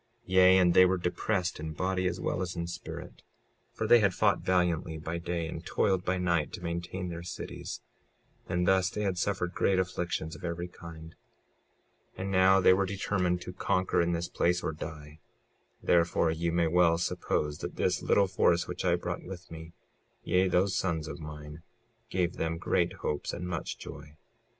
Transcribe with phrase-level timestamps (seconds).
[0.23, 3.21] 56:16 Yea, and they were depressed in body as well as in spirit,
[3.71, 7.81] for they had fought valiantly by day and toiled by night to maintain their cities;
[8.49, 11.13] and thus they had suffered great afflictions of every kind.
[12.17, 15.19] 56:17 And now they were determined to conquer in this place or die;
[15.83, 19.71] therefore you may well suppose that this little force which I brought with me,
[20.23, 21.61] yea, those sons of mine,
[22.09, 24.15] gave them great hopes and much joy.